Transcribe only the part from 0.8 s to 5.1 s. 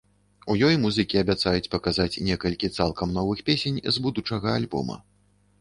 музыкі абяцаюць паказаць некалькі цалкам новых песень з будучага альбома.